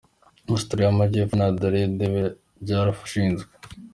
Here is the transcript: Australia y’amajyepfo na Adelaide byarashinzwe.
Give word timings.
Australia 0.53 0.85
y’amajyepfo 0.87 1.33
na 1.37 1.45
Adelaide 1.51 2.05
byarashinzwe. 2.63 3.51